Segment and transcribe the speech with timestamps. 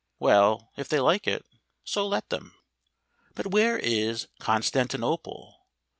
[0.17, 1.45] Well, if they like it,
[1.83, 2.55] so let them.
[3.35, 5.67] But where is Constantinople